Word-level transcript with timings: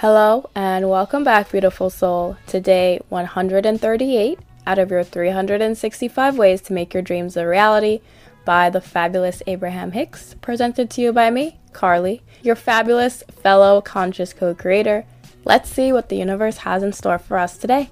Hello 0.00 0.48
and 0.54 0.88
welcome 0.88 1.24
back, 1.24 1.50
beautiful 1.50 1.90
soul. 1.90 2.36
Today, 2.46 3.00
138 3.08 4.38
out 4.64 4.78
of 4.78 4.92
your 4.92 5.02
365 5.02 6.38
ways 6.38 6.60
to 6.60 6.72
make 6.72 6.94
your 6.94 7.02
dreams 7.02 7.36
a 7.36 7.44
reality 7.44 8.00
by 8.44 8.70
the 8.70 8.80
fabulous 8.80 9.42
Abraham 9.48 9.90
Hicks, 9.90 10.36
presented 10.40 10.88
to 10.90 11.00
you 11.00 11.12
by 11.12 11.30
me, 11.30 11.58
Carly, 11.72 12.22
your 12.42 12.54
fabulous 12.54 13.24
fellow 13.42 13.80
conscious 13.80 14.32
co 14.32 14.54
creator. 14.54 15.04
Let's 15.44 15.68
see 15.68 15.92
what 15.92 16.10
the 16.10 16.16
universe 16.16 16.58
has 16.58 16.84
in 16.84 16.92
store 16.92 17.18
for 17.18 17.36
us 17.36 17.58
today. 17.58 17.90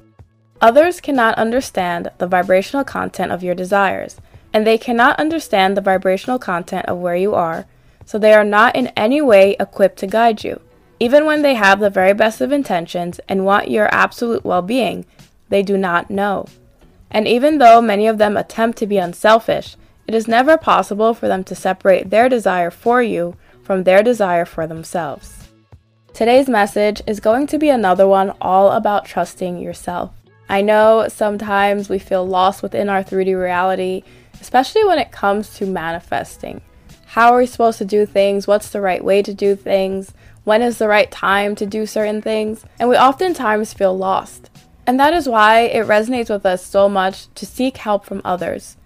Others 0.60 1.00
cannot 1.00 1.36
understand 1.36 2.12
the 2.18 2.28
vibrational 2.28 2.84
content 2.84 3.32
of 3.32 3.42
your 3.42 3.56
desires, 3.56 4.20
and 4.52 4.64
they 4.64 4.78
cannot 4.78 5.18
understand 5.18 5.76
the 5.76 5.80
vibrational 5.80 6.38
content 6.38 6.86
of 6.86 6.98
where 6.98 7.16
you 7.16 7.34
are, 7.34 7.66
so 8.04 8.16
they 8.16 8.32
are 8.32 8.44
not 8.44 8.76
in 8.76 8.92
any 8.96 9.20
way 9.20 9.56
equipped 9.58 9.98
to 9.98 10.06
guide 10.06 10.44
you. 10.44 10.60
Even 10.98 11.26
when 11.26 11.42
they 11.42 11.54
have 11.54 11.80
the 11.80 11.90
very 11.90 12.14
best 12.14 12.40
of 12.40 12.52
intentions 12.52 13.20
and 13.28 13.44
want 13.44 13.70
your 13.70 13.92
absolute 13.94 14.44
well 14.44 14.62
being, 14.62 15.04
they 15.48 15.62
do 15.62 15.76
not 15.76 16.10
know. 16.10 16.46
And 17.10 17.28
even 17.28 17.58
though 17.58 17.80
many 17.80 18.06
of 18.06 18.18
them 18.18 18.36
attempt 18.36 18.78
to 18.78 18.86
be 18.86 18.98
unselfish, 18.98 19.76
it 20.06 20.14
is 20.14 20.28
never 20.28 20.56
possible 20.56 21.14
for 21.14 21.28
them 21.28 21.44
to 21.44 21.54
separate 21.54 22.10
their 22.10 22.28
desire 22.28 22.70
for 22.70 23.02
you 23.02 23.36
from 23.62 23.82
their 23.82 24.02
desire 24.02 24.44
for 24.44 24.66
themselves. 24.66 25.48
Today's 26.14 26.48
message 26.48 27.02
is 27.06 27.20
going 27.20 27.46
to 27.48 27.58
be 27.58 27.68
another 27.68 28.06
one 28.06 28.32
all 28.40 28.72
about 28.72 29.04
trusting 29.04 29.58
yourself. 29.58 30.12
I 30.48 30.62
know 30.62 31.08
sometimes 31.08 31.88
we 31.88 31.98
feel 31.98 32.26
lost 32.26 32.62
within 32.62 32.88
our 32.88 33.02
3D 33.02 33.38
reality, 33.38 34.02
especially 34.40 34.84
when 34.84 34.98
it 34.98 35.10
comes 35.10 35.54
to 35.56 35.66
manifesting. 35.66 36.62
How 37.06 37.32
are 37.32 37.38
we 37.38 37.46
supposed 37.46 37.78
to 37.78 37.84
do 37.84 38.06
things? 38.06 38.46
What's 38.46 38.70
the 38.70 38.80
right 38.80 39.04
way 39.04 39.22
to 39.22 39.34
do 39.34 39.56
things? 39.56 40.14
When 40.46 40.62
is 40.62 40.78
the 40.78 40.86
right 40.86 41.10
time 41.10 41.56
to 41.56 41.66
do 41.66 41.84
certain 41.86 42.22
things, 42.22 42.64
and 42.78 42.88
we 42.88 42.96
oftentimes 42.96 43.74
feel 43.74 43.98
lost. 43.98 44.48
And 44.86 45.00
that 45.00 45.12
is 45.12 45.28
why 45.28 45.62
it 45.62 45.88
resonates 45.88 46.30
with 46.30 46.46
us 46.46 46.64
so 46.64 46.88
much 46.88 47.26
to 47.34 47.44
seek 47.44 47.78
help 47.78 48.04
from 48.04 48.22
others, 48.24 48.76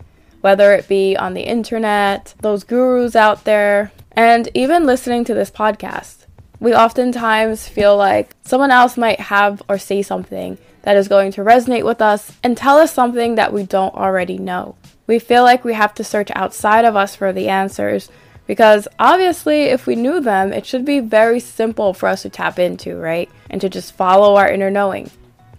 whether 0.40 0.72
it 0.72 0.88
be 0.88 1.18
on 1.18 1.34
the 1.34 1.42
internet, 1.42 2.34
those 2.40 2.64
gurus 2.64 3.14
out 3.14 3.44
there, 3.44 3.92
and 4.12 4.48
even 4.54 4.86
listening 4.86 5.22
to 5.26 5.34
this 5.34 5.50
podcast. 5.50 6.24
We 6.60 6.74
oftentimes 6.74 7.68
feel 7.68 7.94
like 7.94 8.34
someone 8.40 8.70
else 8.70 8.96
might 8.96 9.20
have 9.20 9.60
or 9.68 9.76
say 9.76 10.00
something 10.00 10.56
that 10.80 10.96
is 10.96 11.08
going 11.08 11.30
to 11.32 11.42
resonate 11.42 11.84
with 11.84 12.00
us 12.00 12.32
and 12.42 12.56
tell 12.56 12.78
us 12.78 12.94
something 12.94 13.34
that 13.34 13.52
we 13.52 13.64
don't 13.64 13.94
already 13.94 14.38
know. 14.38 14.76
We 15.06 15.18
feel 15.18 15.42
like 15.42 15.62
we 15.62 15.74
have 15.74 15.92
to 15.96 16.04
search 16.04 16.30
outside 16.34 16.86
of 16.86 16.96
us 16.96 17.14
for 17.14 17.34
the 17.34 17.50
answers 17.50 18.08
because 18.50 18.88
obviously, 18.98 19.66
if 19.66 19.86
we 19.86 19.94
knew 19.94 20.18
them, 20.18 20.52
it 20.52 20.66
should 20.66 20.84
be 20.84 20.98
very 20.98 21.38
simple 21.38 21.94
for 21.94 22.08
us 22.08 22.22
to 22.22 22.28
tap 22.28 22.58
into, 22.58 22.96
right? 22.96 23.30
And 23.48 23.60
to 23.60 23.68
just 23.68 23.94
follow 23.94 24.34
our 24.34 24.50
inner 24.50 24.72
knowing. 24.72 25.08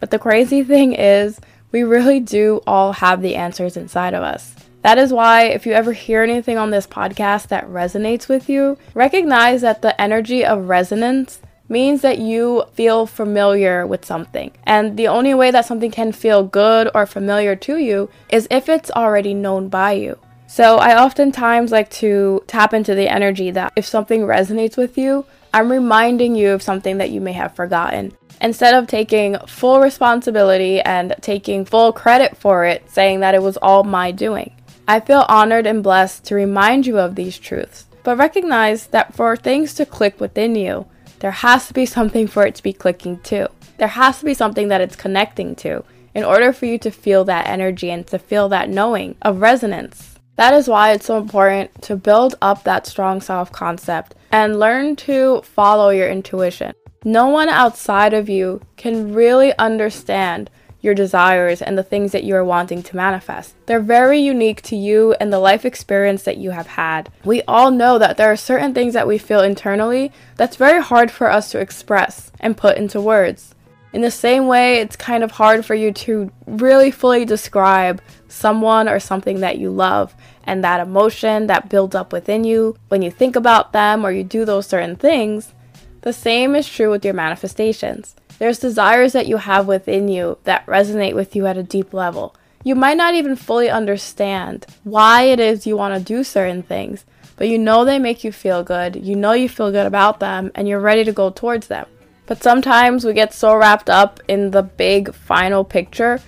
But 0.02 0.12
the 0.12 0.20
crazy 0.20 0.62
thing 0.66 0.92
is, 0.92 1.40
we 1.72 1.84
really 1.84 2.20
do 2.20 2.60
all 2.68 2.92
have 2.92 3.22
the 3.22 3.38
answers 3.38 3.78
inside 3.78 4.14
of 4.14 4.24
us. 4.24 4.54
That 4.82 4.98
is 4.98 5.14
why, 5.14 5.44
if 5.44 5.66
you 5.66 5.72
ever 5.72 5.94
hear 5.94 6.22
anything 6.22 6.58
on 6.58 6.72
this 6.72 6.86
podcast 6.86 7.48
that 7.48 7.66
resonates 7.70 8.28
with 8.28 8.50
you, 8.50 8.78
recognize 8.94 9.62
that 9.62 9.82
the 9.82 10.00
energy 10.02 10.44
of 10.44 10.68
resonance 10.68 11.40
means 11.70 12.02
that 12.02 12.20
you 12.20 12.66
feel 12.74 13.06
familiar 13.06 13.88
with 13.88 14.04
something. 14.04 14.52
And 14.66 14.98
the 14.98 15.08
only 15.08 15.34
way 15.34 15.50
that 15.52 15.66
something 15.66 15.92
can 15.92 16.12
feel 16.12 16.44
good 16.44 16.90
or 16.94 17.06
familiar 17.06 17.56
to 17.56 17.78
you 17.78 18.10
is 18.28 18.50
if 18.52 18.68
it's 18.68 18.92
already 18.92 19.34
known 19.34 19.70
by 19.70 19.94
you. 19.94 20.20
So 20.52 20.80
I 20.80 21.02
oftentimes 21.02 21.72
like 21.72 21.90
to 21.92 22.44
tap 22.46 22.74
into 22.74 22.94
the 22.94 23.08
energy 23.08 23.52
that 23.52 23.72
if 23.78 23.86
something 23.86 24.24
resonates 24.24 24.76
with 24.76 24.98
you, 24.98 25.26
I'm 25.54 25.72
reminding 25.72 26.36
you 26.36 26.50
of 26.50 26.62
something 26.62 26.98
that 26.98 27.10
you 27.10 27.22
may 27.22 27.32
have 27.32 27.56
forgotten. 27.56 28.18
Instead 28.42 28.74
of 28.74 28.86
taking 28.86 29.38
full 29.48 29.80
responsibility 29.80 30.82
and 30.82 31.16
taking 31.22 31.64
full 31.64 31.94
credit 31.94 32.36
for 32.36 32.66
it, 32.66 32.84
saying 32.92 33.22
that 33.22 33.34
it 33.34 33.42
was 33.42 33.56
all 33.62 33.86
my 33.86 34.12
doing. 34.12 34.54
I 34.90 35.00
feel 35.00 35.26
honored 35.30 35.66
and 35.66 35.82
blessed 35.82 36.26
to 36.26 36.36
remind 36.36 36.86
you 36.86 37.00
of 37.00 37.16
these 37.16 37.40
truths, 37.40 37.86
but 38.04 38.18
recognize 38.18 38.88
that 38.88 39.16
for 39.16 39.38
things 39.38 39.74
to 39.76 39.86
click 39.86 40.20
within 40.20 40.56
you, 40.56 40.86
there 41.20 41.32
has 41.32 41.68
to 41.68 41.74
be 41.74 41.86
something 41.86 42.28
for 42.28 42.46
it 42.46 42.56
to 42.56 42.64
be 42.64 42.74
clicking 42.74 43.20
to. 43.20 43.50
There 43.78 43.88
has 43.88 44.20
to 44.20 44.26
be 44.26 44.34
something 44.34 44.68
that 44.68 44.82
it's 44.82 44.98
connecting 44.98 45.56
to 45.64 45.86
in 46.14 46.26
order 46.26 46.52
for 46.52 46.66
you 46.66 46.78
to 46.80 46.92
feel 46.92 47.24
that 47.24 47.48
energy 47.48 47.90
and 47.90 48.06
to 48.08 48.20
feel 48.20 48.50
that 48.50 48.68
knowing 48.68 49.16
of 49.22 49.40
resonance. 49.40 50.11
That 50.42 50.56
is 50.56 50.68
why 50.68 50.94
it's 50.94 51.06
so 51.06 51.20
important 51.20 51.84
to 51.84 51.96
build 51.96 52.34
up 52.42 52.64
that 52.64 52.88
strong 52.88 53.22
self 53.22 53.52
concept 53.52 54.16
and 54.32 54.60
learn 54.60 54.96
to 54.96 55.44
follow 55.44 55.92
your 55.92 56.10
intuition. 56.10 56.74
No 57.06 57.28
one 57.28 57.48
outside 57.48 58.16
of 58.16 58.28
you 58.28 58.60
can 58.76 59.14
really 59.14 59.56
understand 59.60 60.50
your 60.80 60.96
desires 60.96 61.62
and 61.62 61.78
the 61.78 61.84
things 61.84 62.12
that 62.14 62.24
you 62.24 62.36
are 62.36 62.44
wanting 62.44 62.82
to 62.82 62.96
manifest. 62.96 63.54
They're 63.68 63.80
very 63.80 64.18
unique 64.18 64.64
to 64.64 64.76
you 64.76 65.14
and 65.20 65.32
the 65.32 65.38
life 65.38 65.64
experience 65.64 66.24
that 66.24 66.38
you 66.38 66.50
have 66.50 66.66
had. 66.66 67.12
We 67.24 67.44
all 67.44 67.70
know 67.70 68.00
that 68.00 68.18
there 68.18 68.32
are 68.32 68.36
certain 68.36 68.74
things 68.74 68.96
that 68.96 69.08
we 69.08 69.20
feel 69.20 69.42
internally 69.42 70.12
that's 70.38 70.56
very 70.56 70.82
hard 70.82 71.12
for 71.12 71.30
us 71.30 71.52
to 71.52 71.60
express 71.60 72.32
and 72.40 72.58
put 72.58 72.78
into 72.78 73.00
words. 73.00 73.54
In 73.94 74.02
the 74.02 74.12
same 74.12 74.48
way, 74.48 74.78
it's 74.78 74.96
kind 74.96 75.24
of 75.24 75.32
hard 75.32 75.66
for 75.66 75.76
you 75.76 75.92
to 75.92 76.32
really 76.48 76.92
fully 76.92 77.26
describe 77.26 78.02
someone 78.30 78.88
or 78.88 79.00
something 79.00 79.42
that 79.42 79.58
you 79.58 79.70
love 79.70 80.16
and 80.44 80.64
that 80.64 80.80
emotion 80.80 81.48
that 81.48 81.70
builds 81.70 81.96
up 81.96 82.12
within 82.12 82.44
you 82.44 82.76
when 82.88 83.02
you 83.02 83.12
think 83.12 83.36
about 83.36 83.74
them 83.74 84.06
or 84.06 84.12
you 84.12 84.24
do 84.24 84.46
those 84.46 84.68
certain 84.68 84.96
things, 84.96 85.54
the 86.02 86.14
same 86.14 86.56
is 86.56 86.68
true 86.68 86.90
with 86.90 87.06
your 87.06 87.14
manifestations. 87.14 88.16
There's 88.40 88.60
desires 88.60 89.14
that 89.14 89.28
you 89.28 89.38
have 89.38 89.68
within 89.68 90.08
you 90.08 90.40
that 90.46 90.66
resonate 90.66 91.14
with 91.14 91.36
you 91.36 91.46
at 91.46 91.58
a 91.58 91.64
deep 91.64 91.94
level. 91.94 92.36
You 92.64 92.76
might 92.76 92.98
not 92.98 93.14
even 93.14 93.36
fully 93.36 93.70
understand 93.70 94.66
why 94.84 95.24
it 95.24 95.40
is 95.40 95.68
you 95.68 95.78
want 95.78 95.96
to 95.96 96.04
do 96.04 96.24
certain 96.24 96.64
things, 96.64 97.06
but 97.36 97.48
you 97.48 97.58
know 97.58 97.86
they 97.86 98.00
make 98.00 98.24
you 98.24 98.32
feel 98.32 98.64
good, 98.64 98.96
you 98.96 99.16
know 99.16 99.34
you 99.34 99.50
feel 99.50 99.72
good 99.72 99.86
about 99.86 100.20
them, 100.20 100.52
and 100.56 100.68
you're 100.68 100.80
ready 100.80 101.04
to 101.04 101.12
go 101.12 101.30
towards 101.30 101.68
them. 101.68 101.86
But 102.26 102.42
sometimes 102.42 103.04
we 103.04 103.14
get 103.14 103.34
so 103.34 103.56
wrapped 103.56 103.90
up 103.90 104.20
in 104.28 104.52
the 104.52 104.64
big 104.64 105.14
final 105.14 105.64
picture, 105.64 106.20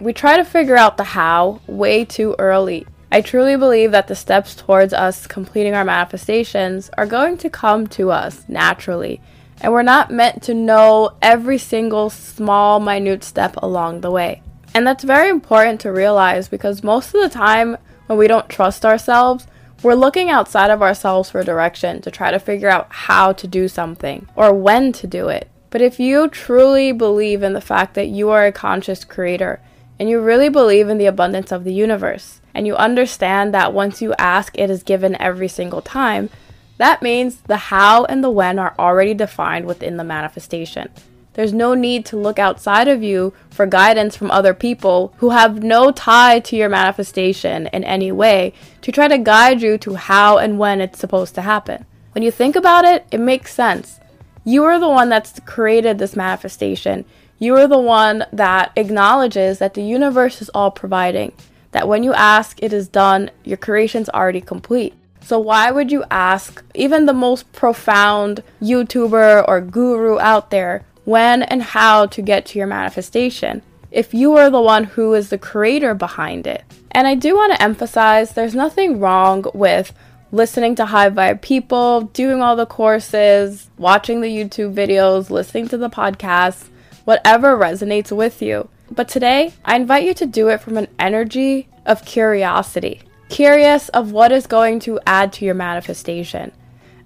we 0.00 0.12
try 0.14 0.36
to 0.36 0.44
figure 0.44 0.76
out 0.76 0.96
the 0.96 1.04
how 1.04 1.60
way 1.66 2.04
too 2.04 2.34
early 2.38 2.86
I 3.12 3.20
truly 3.22 3.56
believe 3.56 3.90
that 3.90 4.06
the 4.06 4.14
steps 4.14 4.54
towards 4.54 4.92
us 4.92 5.26
completing 5.26 5.74
our 5.74 5.84
manifestations 5.84 6.90
are 6.96 7.06
going 7.06 7.38
to 7.38 7.50
come 7.50 7.88
to 7.88 8.12
us 8.12 8.44
naturally, 8.46 9.20
and 9.60 9.72
we're 9.72 9.82
not 9.82 10.12
meant 10.12 10.44
to 10.44 10.54
know 10.54 11.16
every 11.20 11.58
single 11.58 12.08
small, 12.08 12.78
minute 12.78 13.24
step 13.24 13.56
along 13.56 14.00
the 14.00 14.12
way. 14.12 14.42
And 14.74 14.86
that's 14.86 15.02
very 15.02 15.28
important 15.28 15.80
to 15.80 15.90
realize 15.90 16.48
because 16.48 16.84
most 16.84 17.12
of 17.12 17.20
the 17.20 17.28
time, 17.28 17.76
when 18.06 18.16
we 18.16 18.28
don't 18.28 18.48
trust 18.48 18.86
ourselves, 18.86 19.48
we're 19.82 19.94
looking 19.94 20.30
outside 20.30 20.70
of 20.70 20.82
ourselves 20.82 21.30
for 21.30 21.42
direction 21.42 22.00
to 22.02 22.10
try 22.12 22.30
to 22.30 22.38
figure 22.38 22.68
out 22.68 22.86
how 22.90 23.32
to 23.32 23.48
do 23.48 23.66
something 23.66 24.28
or 24.36 24.54
when 24.54 24.92
to 24.92 25.08
do 25.08 25.28
it. 25.28 25.48
But 25.70 25.80
if 25.80 25.98
you 25.98 26.28
truly 26.28 26.92
believe 26.92 27.42
in 27.42 27.54
the 27.54 27.60
fact 27.60 27.94
that 27.94 28.08
you 28.08 28.30
are 28.30 28.46
a 28.46 28.52
conscious 28.52 29.04
creator 29.04 29.60
and 29.98 30.08
you 30.08 30.20
really 30.20 30.48
believe 30.48 30.88
in 30.88 30.98
the 30.98 31.06
abundance 31.06 31.50
of 31.50 31.64
the 31.64 31.72
universe, 31.72 32.39
and 32.54 32.66
you 32.66 32.76
understand 32.76 33.54
that 33.54 33.72
once 33.72 34.02
you 34.02 34.14
ask, 34.18 34.56
it 34.58 34.70
is 34.70 34.82
given 34.82 35.20
every 35.20 35.48
single 35.48 35.82
time, 35.82 36.30
that 36.78 37.02
means 37.02 37.36
the 37.42 37.56
how 37.56 38.04
and 38.04 38.24
the 38.24 38.30
when 38.30 38.58
are 38.58 38.74
already 38.78 39.14
defined 39.14 39.66
within 39.66 39.96
the 39.96 40.04
manifestation. 40.04 40.88
There's 41.34 41.52
no 41.52 41.74
need 41.74 42.04
to 42.06 42.16
look 42.16 42.38
outside 42.38 42.88
of 42.88 43.02
you 43.02 43.32
for 43.50 43.66
guidance 43.66 44.16
from 44.16 44.30
other 44.30 44.52
people 44.52 45.14
who 45.18 45.30
have 45.30 45.62
no 45.62 45.92
tie 45.92 46.40
to 46.40 46.56
your 46.56 46.68
manifestation 46.68 47.68
in 47.68 47.84
any 47.84 48.10
way 48.10 48.52
to 48.82 48.90
try 48.90 49.08
to 49.08 49.18
guide 49.18 49.62
you 49.62 49.78
to 49.78 49.94
how 49.94 50.38
and 50.38 50.58
when 50.58 50.80
it's 50.80 50.98
supposed 50.98 51.34
to 51.36 51.42
happen. 51.42 51.84
When 52.12 52.22
you 52.22 52.30
think 52.30 52.56
about 52.56 52.84
it, 52.84 53.06
it 53.12 53.20
makes 53.20 53.54
sense. 53.54 54.00
You 54.44 54.64
are 54.64 54.80
the 54.80 54.88
one 54.88 55.08
that's 55.08 55.38
created 55.40 55.98
this 55.98 56.16
manifestation. 56.16 57.04
You 57.38 57.56
are 57.56 57.68
the 57.68 57.78
one 57.78 58.24
that 58.32 58.72
acknowledges 58.74 59.58
that 59.58 59.74
the 59.74 59.82
universe 59.82 60.42
is 60.42 60.48
all 60.50 60.70
providing 60.70 61.32
that 61.72 61.88
when 61.88 62.02
you 62.02 62.12
ask, 62.14 62.62
it 62.62 62.72
is 62.72 62.88
done, 62.88 63.30
your 63.44 63.56
creation's 63.56 64.08
already 64.08 64.40
complete. 64.40 64.94
So, 65.22 65.38
why 65.38 65.70
would 65.70 65.92
you 65.92 66.04
ask 66.10 66.64
even 66.74 67.06
the 67.06 67.12
most 67.12 67.52
profound 67.52 68.42
YouTuber 68.60 69.44
or 69.46 69.60
guru 69.60 70.18
out 70.18 70.50
there 70.50 70.84
when 71.04 71.42
and 71.42 71.62
how 71.62 72.06
to 72.06 72.22
get 72.22 72.46
to 72.46 72.58
your 72.58 72.66
manifestation 72.66 73.62
if 73.90 74.14
you 74.14 74.36
are 74.36 74.50
the 74.50 74.60
one 74.60 74.84
who 74.84 75.14
is 75.14 75.28
the 75.28 75.38
creator 75.38 75.94
behind 75.94 76.46
it? 76.46 76.64
And 76.90 77.06
I 77.06 77.14
do 77.14 77.36
want 77.36 77.52
to 77.52 77.62
emphasize 77.62 78.32
there's 78.32 78.54
nothing 78.54 78.98
wrong 78.98 79.44
with 79.54 79.92
listening 80.32 80.74
to 80.76 80.86
high 80.86 81.10
vibe 81.10 81.40
people, 81.42 82.02
doing 82.02 82.40
all 82.40 82.56
the 82.56 82.66
courses, 82.66 83.68
watching 83.78 84.20
the 84.20 84.28
YouTube 84.28 84.74
videos, 84.74 85.30
listening 85.30 85.68
to 85.68 85.76
the 85.76 85.90
podcasts, 85.90 86.68
whatever 87.04 87.56
resonates 87.56 88.10
with 88.10 88.40
you. 88.40 88.68
But 88.90 89.08
today, 89.08 89.52
I 89.64 89.76
invite 89.76 90.04
you 90.04 90.14
to 90.14 90.26
do 90.26 90.48
it 90.48 90.60
from 90.60 90.76
an 90.76 90.88
energy 90.98 91.68
of 91.86 92.04
curiosity. 92.04 93.02
Curious 93.28 93.88
of 93.90 94.10
what 94.10 94.32
is 94.32 94.48
going 94.48 94.80
to 94.80 94.98
add 95.06 95.32
to 95.34 95.44
your 95.44 95.54
manifestation. 95.54 96.50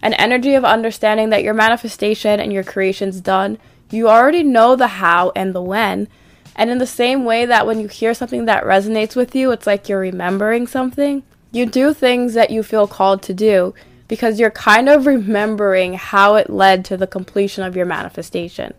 An 0.00 0.14
energy 0.14 0.54
of 0.54 0.64
understanding 0.64 1.28
that 1.30 1.42
your 1.42 1.52
manifestation 1.52 2.40
and 2.40 2.52
your 2.52 2.64
creation's 2.64 3.20
done. 3.20 3.58
You 3.90 4.08
already 4.08 4.42
know 4.42 4.76
the 4.76 4.86
how 4.86 5.32
and 5.36 5.54
the 5.54 5.62
when. 5.62 6.08
And 6.56 6.70
in 6.70 6.78
the 6.78 6.86
same 6.86 7.24
way 7.24 7.44
that 7.46 7.66
when 7.66 7.80
you 7.80 7.88
hear 7.88 8.14
something 8.14 8.46
that 8.46 8.64
resonates 8.64 9.14
with 9.14 9.34
you, 9.34 9.50
it's 9.50 9.66
like 9.66 9.88
you're 9.88 10.00
remembering 10.00 10.66
something. 10.66 11.22
You 11.52 11.66
do 11.66 11.92
things 11.92 12.32
that 12.34 12.50
you 12.50 12.62
feel 12.62 12.86
called 12.86 13.22
to 13.24 13.34
do 13.34 13.74
because 14.08 14.40
you're 14.40 14.50
kind 14.50 14.88
of 14.88 15.06
remembering 15.06 15.94
how 15.94 16.36
it 16.36 16.48
led 16.48 16.84
to 16.86 16.96
the 16.96 17.06
completion 17.06 17.62
of 17.62 17.76
your 17.76 17.86
manifestation. 17.86 18.74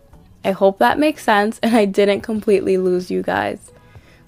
I 0.46 0.52
hope 0.52 0.78
that 0.78 0.98
makes 0.98 1.24
sense 1.24 1.58
and 1.62 1.76
I 1.76 1.84
didn't 1.84 2.22
completely 2.22 2.78
lose 2.78 3.10
you 3.10 3.22
guys. 3.22 3.72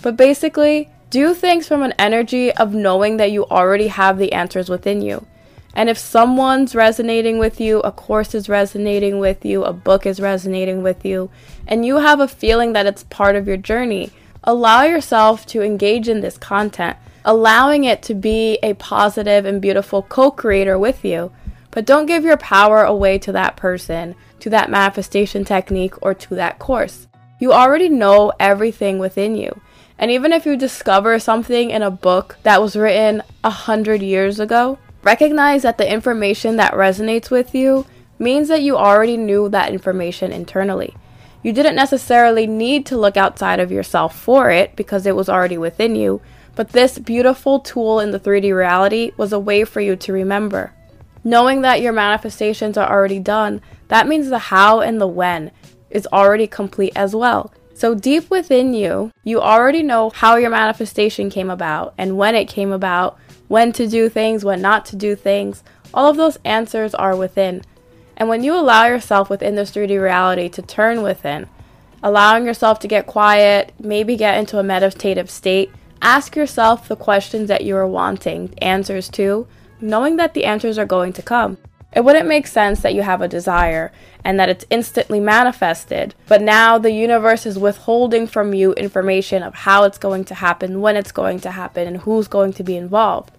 But 0.03 0.17
basically, 0.17 0.91
do 1.11 1.33
things 1.33 1.67
from 1.67 1.83
an 1.83 1.95
energy 1.99 2.53
of 2.53 2.75
knowing 2.75 3.17
that 3.17 3.31
you 3.31 3.47
already 3.47 3.89
have 3.89 4.19
the 4.19 4.33
answers 4.33 4.69
within 4.69 5.01
you. 5.01 5.27
And 5.75 5.89
if 5.89 5.97
someone's 5.97 6.75
resonating 6.75 7.39
with 7.39 7.61
you, 7.61 7.81
a 7.81 7.93
course 7.93 8.35
is 8.35 8.49
resonating 8.49 9.19
with 9.19 9.45
you, 9.45 9.65
a 9.65 9.73
book 9.73 10.07
is 10.07 10.21
resonating 10.21 10.83
with 10.83 11.05
you, 11.05 11.31
and 11.67 11.87
you 11.87 11.97
have 11.97 12.21
a 12.21 12.29
feeling 12.29 12.73
that 12.73 12.87
it's 12.87 13.05
part 13.05 13.37
of 13.37 13.47
your 13.47 13.57
journey, 13.57 14.11
allow 14.43 14.83
yourself 14.83 15.47
to 15.47 15.63
engage 15.63 16.09
in 16.09 16.21
this 16.21 16.37
content 16.37 16.97
allowing 17.29 17.85
it 17.85 18.01
to 18.01 18.15
be 18.15 18.59
a 18.63 18.73
positive 18.75 19.45
and 19.45 19.61
beautiful 19.61 20.03
co 20.03 20.31
creator 20.31 20.79
with 20.79 21.05
you. 21.05 21.31
But 21.71 21.87
don't 21.87 22.07
give 22.07 22.25
your 22.25 22.37
power 22.37 22.83
away 22.83 23.19
to 23.19 23.33
that 23.33 23.57
person, 23.57 24.15
to 24.41 24.51
that 24.51 24.71
manifestation 24.71 25.45
technique, 25.45 25.95
or 26.03 26.15
to 26.15 26.35
that 26.35 26.59
course. 26.59 27.09
You 27.39 27.53
already 27.53 27.89
know 27.89 28.33
everything 28.41 28.99
within 28.99 29.37
you. 29.37 29.61
And 29.99 30.11
even 30.11 30.33
if 30.33 30.47
you 30.47 30.57
discover 30.57 31.19
something 31.19 31.71
in 31.71 31.83
a 31.83 31.91
book 31.91 32.37
that 32.43 32.63
was 32.63 32.77
written 32.77 33.23
a 33.43 33.51
hundred 33.51 34.03
years 34.03 34.41
ago, 34.41 34.79
recognize 35.03 35.63
that 35.63 35.79
the 35.79 35.91
information 35.91 36.57
that 36.57 36.75
resonates 36.75 37.31
with 37.31 37.55
you 37.55 37.87
means 38.19 38.49
that 38.49 38.63
you 38.63 38.77
already 38.77 39.17
knew 39.17 39.49
that 39.49 39.73
information 39.73 40.33
internally. 40.33 40.95
You 41.43 41.53
didn't 41.53 41.77
necessarily 41.77 42.47
need 42.47 42.87
to 42.87 42.99
look 42.99 43.17
outside 43.17 43.61
of 43.61 43.71
yourself 43.71 44.19
for 44.19 44.51
it 44.51 44.75
because 44.75 45.07
it 45.07 45.15
was 45.15 45.29
already 45.29 45.59
within 45.59 45.95
you, 45.95 46.21
but 46.57 46.71
this 46.71 46.99
beautiful 46.99 47.61
tool 47.61 48.01
in 48.01 48.11
the 48.11 48.19
3D 48.19 48.55
reality 48.55 49.13
was 49.17 49.33
a 49.33 49.39
way 49.39 49.65
for 49.65 49.81
you 49.81 49.95
to 49.95 50.13
remember. 50.13 50.73
Knowing 51.25 51.63
that 51.63 51.81
your 51.81 51.93
manifestations 51.93 52.77
are 52.77 52.91
already 52.91 53.19
done, 53.19 53.61
that 53.89 54.07
means 54.07 54.29
the 54.29 54.39
how 54.39 54.81
and 54.81 55.01
the 55.01 55.07
when 55.07 55.51
is 55.91 56.07
already 56.13 56.47
complete 56.47 56.93
as 56.95 57.15
well. 57.15 57.53
So, 57.75 57.95
deep 57.95 58.29
within 58.31 58.75
you, 58.75 59.13
you 59.23 59.41
already 59.41 59.83
know 59.83 60.11
how 60.11 60.37
your 60.37 60.51
manifestation 60.51 61.31
came 61.31 61.51
about 61.51 61.95
and 61.97 62.17
when 62.17 62.35
it 62.35 62.49
came 62.49 62.73
about, 62.73 63.19
when 63.47 63.73
to 63.73 63.87
do 63.87 64.09
things, 64.09 64.45
when 64.45 64.61
not 64.61 64.85
to 64.87 64.97
do 64.97 65.15
things. 65.15 65.63
All 65.95 66.11
of 66.11 66.17
those 66.17 66.39
answers 66.45 66.95
are 66.95 67.17
within. 67.17 67.63
And 68.17 68.29
when 68.29 68.43
you 68.43 68.55
allow 68.55 68.87
yourself 68.87 69.31
within 69.31 69.55
this 69.55 69.71
3D 69.71 70.01
reality 70.01 70.49
to 70.49 70.61
turn 70.61 71.03
within, 71.03 71.47
allowing 72.03 72.45
yourself 72.45 72.81
to 72.81 72.89
get 72.89 73.07
quiet, 73.07 73.73
maybe 73.79 74.17
get 74.17 74.39
into 74.39 74.59
a 74.59 74.65
meditative 74.65 75.31
state, 75.31 75.71
Ask 76.01 76.37
yourself 76.37 76.87
the 76.87 76.97
questions 76.97 77.49
that 77.49 77.65
you 77.65 77.77
are 77.77 77.87
wanting 77.87 78.55
answers 78.59 79.09
to, 79.11 79.47
knowing 79.81 80.17
that 80.17 80.35
the 80.35 80.45
answers 80.45 80.79
are 80.79 80.87
going 80.87 81.13
to 81.15 81.23
come. 81.23 81.59
It 81.93 82.05
wouldn't 82.05 82.29
make 82.29 82.47
sense 82.47 82.81
that 82.81 82.95
you 82.95 83.03
have 83.03 83.23
a 83.23 83.29
desire 83.29 83.93
and 84.25 84.39
that 84.39 84.51
it's 84.51 84.67
instantly 84.69 85.21
manifested, 85.21 86.15
but 86.27 86.43
now 86.43 86.77
the 86.77 86.93
universe 86.93 87.47
is 87.47 87.59
withholding 87.59 88.27
from 88.27 88.53
you 88.53 88.75
information 88.75 89.43
of 89.43 89.55
how 89.55 89.85
it's 89.85 89.97
going 89.97 90.25
to 90.27 90.35
happen, 90.35 90.81
when 90.81 90.97
it's 90.97 91.13
going 91.13 91.41
to 91.41 91.51
happen, 91.51 91.87
and 91.87 91.99
who's 91.99 92.29
going 92.29 92.53
to 92.55 92.63
be 92.63 92.77
involved. 92.77 93.31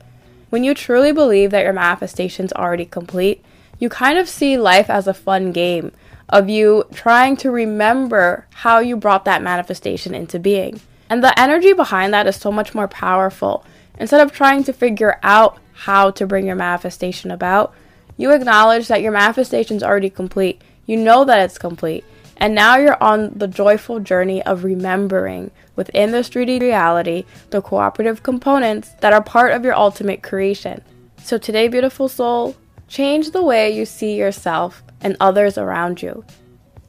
When 0.50 0.64
you 0.64 0.74
truly 0.74 1.12
believe 1.12 1.52
that 1.52 1.64
your 1.64 1.74
manifestation's 1.74 2.52
already 2.54 2.86
complete, 2.86 3.44
you 3.78 3.88
kind 3.88 4.18
of 4.18 4.28
see 4.28 4.58
life 4.58 4.90
as 4.90 5.08
a 5.08 5.14
fun 5.14 5.52
game 5.52 5.92
of 6.28 6.50
you 6.50 6.86
trying 6.94 7.38
to 7.38 7.52
remember 7.52 8.48
how 8.56 8.80
you 8.80 8.98
brought 8.98 9.26
that 9.26 9.44
manifestation 9.44 10.16
into 10.16 10.40
being. 10.40 10.82
And 11.10 11.24
the 11.24 11.38
energy 11.40 11.74
behind 11.74 12.14
that 12.14 12.28
is 12.28 12.36
so 12.36 12.52
much 12.52 12.76
more 12.76 12.88
powerful. 12.88 13.64
Instead 14.00 14.22
of 14.22 14.32
trying 14.32 14.64
to 14.64 14.74
figure 14.74 15.20
out 15.24 15.58
how 15.74 16.12
to 16.12 16.26
bring 16.26 16.46
your 16.46 16.56
manifestation 16.56 17.32
about, 17.32 17.74
you 18.18 18.32
acknowledge 18.32 18.88
that 18.88 19.02
your 19.02 19.12
manifestation 19.12 19.78
is 19.78 19.84
already 19.84 20.10
complete. 20.10 20.62
You 20.86 20.98
know 20.98 21.24
that 21.26 21.40
it's 21.42 21.58
complete. 21.58 22.04
And 22.38 22.56
now 22.56 22.78
you're 22.78 23.02
on 23.04 23.38
the 23.38 23.48
joyful 23.48 24.00
journey 24.00 24.42
of 24.44 24.64
remembering 24.64 25.52
within 25.76 26.12
this 26.12 26.30
3D 26.30 26.62
reality 26.62 27.26
the 27.50 27.62
cooperative 27.62 28.24
components 28.24 28.92
that 29.02 29.14
are 29.14 29.24
part 29.24 29.52
of 29.52 29.64
your 29.64 29.76
ultimate 29.76 30.24
creation. 30.24 30.82
So 31.22 31.38
today, 31.38 31.68
beautiful 31.68 32.08
soul, 32.08 32.56
change 32.88 33.32
the 33.32 33.44
way 33.44 33.70
you 33.72 33.86
see 33.86 34.16
yourself 34.16 34.84
and 35.02 35.18
others 35.20 35.58
around 35.58 36.02
you. 36.02 36.26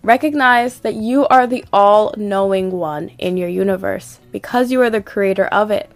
Recognize 0.03 0.81
that 0.81 0.95
you 0.95 1.27
are 1.27 1.47
the 1.47 1.65
all 1.73 2.15
knowing 2.17 2.71
one 2.71 3.11
in 3.19 3.37
your 3.37 3.49
universe 3.49 4.19
because 4.33 4.73
you 4.73 4.81
are 4.83 4.91
the 4.91 5.03
creator 5.03 5.47
of 5.47 5.71
it. 5.71 5.91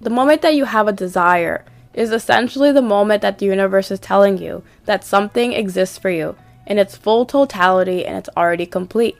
The 0.00 0.10
moment 0.10 0.42
that 0.42 0.54
you 0.54 0.64
have 0.64 0.88
a 0.88 0.92
desire 0.92 1.64
is 1.94 2.10
essentially 2.10 2.72
the 2.72 2.82
moment 2.82 3.22
that 3.22 3.38
the 3.38 3.46
universe 3.46 3.90
is 3.90 3.98
telling 4.00 4.38
you 4.38 4.62
that 4.84 5.04
something 5.04 5.52
exists 5.52 5.96
for 5.96 6.10
you 6.10 6.36
in 6.66 6.78
its 6.78 6.96
full 6.96 7.24
totality 7.24 8.04
and 8.04 8.16
it's 8.16 8.28
already 8.36 8.66
complete. 8.66 9.16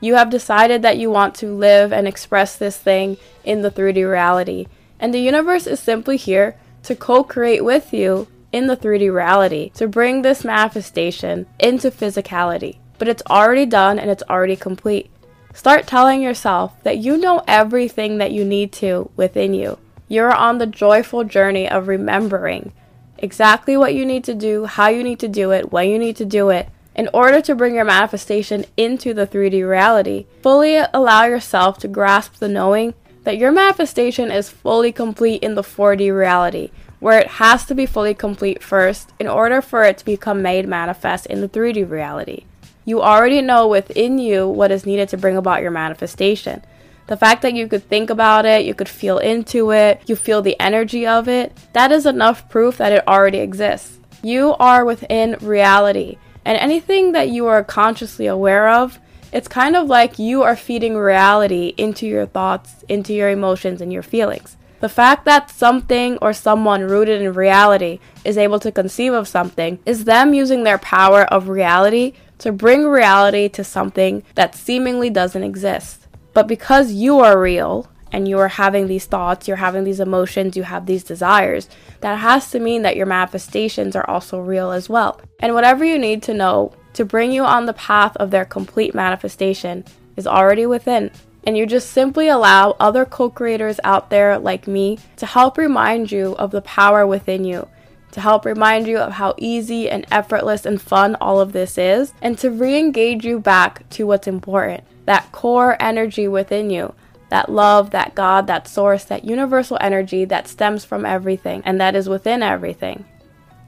You 0.00 0.14
have 0.14 0.30
decided 0.30 0.82
that 0.82 0.98
you 0.98 1.10
want 1.10 1.34
to 1.36 1.54
live 1.54 1.92
and 1.92 2.06
express 2.06 2.56
this 2.56 2.76
thing 2.76 3.16
in 3.44 3.62
the 3.62 3.70
3D 3.70 4.08
reality, 4.10 4.66
and 5.00 5.12
the 5.12 5.20
universe 5.20 5.66
is 5.66 5.80
simply 5.80 6.16
here 6.16 6.56
to 6.84 6.94
co 6.94 7.24
create 7.24 7.64
with 7.64 7.92
you 7.92 8.28
in 8.52 8.66
the 8.66 8.76
3D 8.76 9.12
reality 9.12 9.70
to 9.70 9.88
bring 9.88 10.22
this 10.22 10.44
manifestation 10.44 11.46
into 11.58 11.90
physicality 11.90 12.78
but 12.98 13.08
it's 13.08 13.22
already 13.28 13.66
done 13.66 13.98
and 13.98 14.10
it's 14.10 14.22
already 14.28 14.56
complete. 14.56 15.10
Start 15.54 15.86
telling 15.86 16.22
yourself 16.22 16.72
that 16.82 16.98
you 16.98 17.16
know 17.16 17.42
everything 17.46 18.18
that 18.18 18.32
you 18.32 18.44
need 18.44 18.72
to 18.72 19.10
within 19.16 19.54
you. 19.54 19.78
You're 20.08 20.34
on 20.34 20.58
the 20.58 20.66
joyful 20.66 21.24
journey 21.24 21.68
of 21.68 21.88
remembering 21.88 22.72
exactly 23.18 23.76
what 23.76 23.94
you 23.94 24.06
need 24.06 24.24
to 24.24 24.34
do, 24.34 24.66
how 24.66 24.88
you 24.88 25.02
need 25.02 25.18
to 25.20 25.28
do 25.28 25.50
it, 25.50 25.72
when 25.72 25.88
you 25.88 25.98
need 25.98 26.16
to 26.16 26.24
do 26.24 26.50
it, 26.50 26.68
in 26.94 27.08
order 27.12 27.40
to 27.40 27.54
bring 27.54 27.74
your 27.74 27.84
manifestation 27.84 28.64
into 28.76 29.12
the 29.12 29.26
3D 29.26 29.68
reality. 29.68 30.26
Fully 30.42 30.76
allow 30.94 31.24
yourself 31.24 31.78
to 31.78 31.88
grasp 31.88 32.36
the 32.36 32.48
knowing 32.48 32.94
that 33.24 33.36
your 33.36 33.50
manifestation 33.50 34.30
is 34.30 34.48
fully 34.48 34.92
complete 34.92 35.42
in 35.42 35.56
the 35.56 35.62
4D 35.62 36.16
reality, 36.16 36.70
where 37.00 37.18
it 37.18 37.26
has 37.26 37.64
to 37.66 37.74
be 37.74 37.84
fully 37.84 38.14
complete 38.14 38.62
first 38.62 39.12
in 39.18 39.26
order 39.26 39.60
for 39.60 39.82
it 39.82 39.98
to 39.98 40.04
become 40.04 40.40
made 40.40 40.68
manifest 40.68 41.26
in 41.26 41.40
the 41.40 41.48
3D 41.48 41.90
reality. 41.90 42.44
You 42.84 43.02
already 43.02 43.42
know 43.42 43.66
within 43.66 44.18
you 44.18 44.48
what 44.48 44.70
is 44.70 44.86
needed 44.86 45.08
to 45.08 45.16
bring 45.16 45.36
about 45.36 45.62
your 45.62 45.72
manifestation. 45.72 46.62
The 47.06 47.16
fact 47.16 47.42
that 47.42 47.54
you 47.54 47.68
could 47.68 47.88
think 47.88 48.10
about 48.10 48.46
it, 48.46 48.64
you 48.64 48.74
could 48.74 48.88
feel 48.88 49.18
into 49.18 49.70
it, 49.70 50.02
you 50.06 50.16
feel 50.16 50.42
the 50.42 50.58
energy 50.60 51.06
of 51.06 51.28
it, 51.28 51.56
that 51.72 51.92
is 51.92 52.04
enough 52.04 52.48
proof 52.48 52.78
that 52.78 52.92
it 52.92 53.06
already 53.06 53.38
exists. 53.38 54.00
You 54.22 54.54
are 54.54 54.84
within 54.84 55.36
reality, 55.40 56.18
and 56.44 56.58
anything 56.58 57.12
that 57.12 57.28
you 57.28 57.46
are 57.46 57.62
consciously 57.62 58.26
aware 58.26 58.68
of, 58.68 58.98
it's 59.32 59.46
kind 59.46 59.76
of 59.76 59.88
like 59.88 60.18
you 60.18 60.42
are 60.42 60.56
feeding 60.56 60.96
reality 60.96 61.74
into 61.76 62.06
your 62.06 62.26
thoughts, 62.26 62.84
into 62.88 63.12
your 63.12 63.30
emotions, 63.30 63.80
and 63.80 63.92
your 63.92 64.02
feelings. 64.02 64.56
The 64.80 64.88
fact 64.88 65.24
that 65.24 65.50
something 65.50 66.18
or 66.18 66.32
someone 66.32 66.82
rooted 66.82 67.22
in 67.22 67.32
reality 67.32 67.98
is 68.24 68.36
able 68.36 68.60
to 68.60 68.72
conceive 68.72 69.12
of 69.12 69.28
something 69.28 69.78
is 69.86 70.04
them 70.04 70.34
using 70.34 70.64
their 70.64 70.78
power 70.78 71.22
of 71.24 71.48
reality 71.48 72.12
to 72.38 72.52
bring 72.52 72.84
reality 72.84 73.48
to 73.50 73.64
something 73.64 74.22
that 74.34 74.54
seemingly 74.54 75.08
doesn't 75.08 75.42
exist. 75.42 76.05
But 76.36 76.48
because 76.48 76.92
you 76.92 77.20
are 77.20 77.40
real 77.40 77.90
and 78.12 78.28
you 78.28 78.38
are 78.40 78.48
having 78.48 78.88
these 78.88 79.06
thoughts, 79.06 79.48
you're 79.48 79.56
having 79.56 79.84
these 79.84 80.00
emotions, 80.00 80.54
you 80.54 80.64
have 80.64 80.84
these 80.84 81.02
desires, 81.02 81.66
that 82.02 82.18
has 82.18 82.50
to 82.50 82.60
mean 82.60 82.82
that 82.82 82.94
your 82.94 83.06
manifestations 83.06 83.96
are 83.96 84.04
also 84.06 84.38
real 84.38 84.70
as 84.70 84.86
well. 84.86 85.18
And 85.40 85.54
whatever 85.54 85.82
you 85.82 85.98
need 85.98 86.22
to 86.24 86.34
know 86.34 86.74
to 86.92 87.06
bring 87.06 87.32
you 87.32 87.42
on 87.46 87.64
the 87.64 87.72
path 87.72 88.14
of 88.18 88.30
their 88.30 88.44
complete 88.44 88.94
manifestation 88.94 89.86
is 90.14 90.26
already 90.26 90.66
within. 90.66 91.10
And 91.44 91.56
you 91.56 91.64
just 91.64 91.90
simply 91.92 92.28
allow 92.28 92.76
other 92.78 93.06
co 93.06 93.30
creators 93.30 93.80
out 93.82 94.10
there 94.10 94.38
like 94.38 94.68
me 94.68 94.98
to 95.16 95.24
help 95.24 95.56
remind 95.56 96.12
you 96.12 96.36
of 96.36 96.50
the 96.50 96.60
power 96.60 97.06
within 97.06 97.46
you 97.46 97.66
to 98.12 98.20
help 98.20 98.44
remind 98.44 98.86
you 98.86 98.98
of 98.98 99.12
how 99.12 99.34
easy 99.38 99.88
and 99.88 100.06
effortless 100.10 100.66
and 100.66 100.82
fun 100.82 101.16
all 101.16 101.40
of 101.40 101.52
this 101.52 101.76
is, 101.76 102.14
and 102.22 102.38
to 102.38 102.50
re 102.50 102.78
engage 102.78 103.26
you 103.26 103.38
back 103.38 103.86
to 103.90 104.06
what's 104.06 104.26
important 104.26 104.84
that 105.06 105.32
core 105.32 105.76
energy 105.80 106.28
within 106.28 106.70
you, 106.70 106.94
that 107.30 107.48
love, 107.48 107.90
that 107.90 108.14
God, 108.14 108.46
that 108.46 108.68
source, 108.68 109.04
that 109.04 109.24
universal 109.24 109.78
energy 109.80 110.24
that 110.26 110.46
stems 110.46 110.84
from 110.84 111.04
everything 111.04 111.62
and 111.64 111.80
that 111.80 111.96
is 111.96 112.08
within 112.08 112.42
everything. 112.42 113.04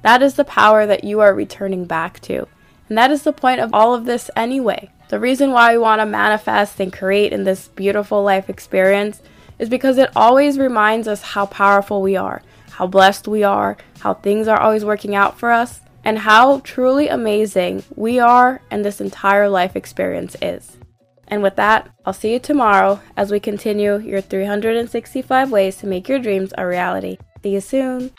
That 0.03 0.23
is 0.23 0.35
the 0.35 0.45
power 0.45 0.87
that 0.87 1.05
you 1.05 1.21
are 1.21 1.35
returning 1.35 1.85
back 1.85 2.21
to. 2.21 2.47
And 2.89 2.97
that 2.97 3.11
is 3.11 3.23
the 3.23 3.33
point 3.33 3.61
of 3.61 3.71
all 3.73 3.95
of 3.95 4.05
this 4.05 4.31
anyway. 4.37 4.91
The 5.09 5.19
reason 5.19 5.53
why 5.53 5.73
we 5.73 5.79
want 5.79 6.01
to 6.01 6.07
manifest 6.07 6.81
and 6.81 6.93
create 6.93 7.33
in 7.33 7.45
this 7.45 7.69
beautiful 7.69 8.23
life 8.23 8.49
experience 8.49 9.23
is 9.59 9.69
because 9.69 9.99
it 9.99 10.11
always 10.15 10.59
reminds 10.59 11.09
us 11.09 11.23
how 11.23 11.47
powerful 11.47 12.01
we 12.01 12.17
are, 12.17 12.43
how 12.73 12.87
blessed 12.87 13.27
we 13.27 13.43
are, 13.43 13.77
how 14.01 14.15
things 14.15 14.47
are 14.47 14.61
always 14.61 14.85
working 14.85 15.15
out 15.15 15.39
for 15.39 15.51
us, 15.51 15.81
and 16.05 16.21
how 16.21 16.61
truly 16.61 17.09
amazing 17.09 17.83
we 17.97 18.19
are 18.19 18.63
and 18.71 18.85
this 18.85 19.01
entire 19.01 19.49
life 19.49 19.75
experience 19.75 20.37
is. 20.41 20.78
And 21.29 21.43
with 21.43 21.57
that, 21.57 21.89
I'll 22.05 22.13
see 22.13 22.33
you 22.33 22.39
tomorrow 22.39 23.01
as 23.17 23.31
we 23.31 23.39
continue 23.39 23.99
your 23.99 24.21
365 24.21 25.51
ways 25.51 25.77
to 25.77 25.87
make 25.87 26.09
your 26.09 26.19
dreams 26.19 26.53
a 26.59 26.67
reality. 26.67 27.19
See 27.43 27.51
you 27.51 27.61
soon. 27.61 28.11